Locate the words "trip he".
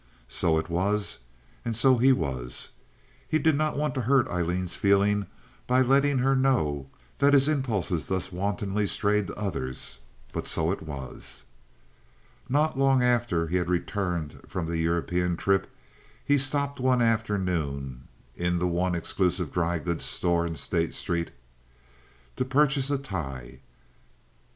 15.37-16.39